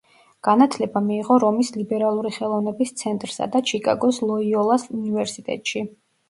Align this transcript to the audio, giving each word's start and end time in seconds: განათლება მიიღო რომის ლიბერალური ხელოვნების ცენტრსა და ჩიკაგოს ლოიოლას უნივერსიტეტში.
განათლება 0.45 1.01
მიიღო 1.09 1.35
რომის 1.43 1.69
ლიბერალური 1.75 2.31
ხელოვნების 2.37 2.95
ცენტრსა 3.03 3.49
და 3.57 3.63
ჩიკაგოს 3.73 4.21
ლოიოლას 4.31 4.89
უნივერსიტეტში. 4.99 5.85